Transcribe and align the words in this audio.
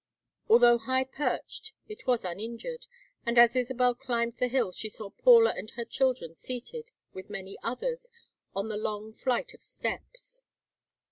Although 0.49 0.79
high 0.79 1.03
perched, 1.03 1.73
it 1.87 2.07
was 2.07 2.25
uninjured, 2.25 2.87
and 3.23 3.37
as 3.37 3.55
Isabel 3.55 3.93
climbed 3.93 4.33
the 4.37 4.47
hill 4.47 4.71
she 4.71 4.89
saw 4.89 5.11
Paula 5.11 5.53
and 5.55 5.69
her 5.75 5.85
children 5.85 6.33
seated, 6.33 6.89
with 7.13 7.29
many 7.29 7.55
others, 7.61 8.09
on 8.55 8.67
the 8.67 8.77
long 8.77 9.13
flight 9.13 9.53
of 9.53 9.61
steps. 9.61 10.41